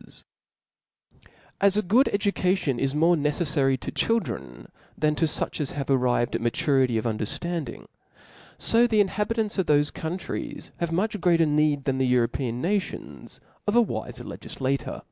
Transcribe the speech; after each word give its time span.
i8«« 0.00 0.06
As 0.06 0.12
33^ 0.14 0.14
THE 0.14 0.14
SPIRIT 0.14 1.20
Book• 1.20 1.30
As 1.66 1.76
a 1.76 1.82
good 1.82 2.08
education 2.08 2.78
is 2.80 2.94
more 2.94 3.16
neceflary 3.16 3.80
to 3.80 3.90
chil 3.92 4.18
Ch^^^ 4.20 4.22
dren 4.24 4.66
than 4.96 5.14
to 5.16 5.26
fuch 5.26 5.60
as 5.60 5.74
are 5.74 5.84
arrived 5.92 6.32
to 6.32 6.38
a 6.38 6.42
maturity 6.42 6.96
of 6.96 7.04
underftanding, 7.04 7.84
fo 8.58 8.86
the 8.86 9.00
inhabitants 9.00 9.58
of 9.58 9.66
thoie 9.66 9.92
countries 9.92 10.70
have 10.78 10.90
much 10.90 11.20
greater 11.20 11.44
need 11.44 11.84
than 11.84 11.98
the 11.98 12.06
European 12.08 12.62
nations 12.62 13.40
of 13.66 13.76
a 13.76 13.82
wife 13.82 14.14
legiflator.. 14.16 15.02